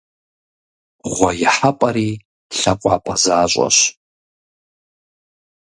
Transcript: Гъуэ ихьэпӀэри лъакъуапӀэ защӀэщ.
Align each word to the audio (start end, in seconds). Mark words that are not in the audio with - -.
Гъуэ 1.13 1.29
ихьэпӀэри 1.45 2.09
лъакъуапӀэ 2.57 3.15
защӀэщ. 3.23 3.77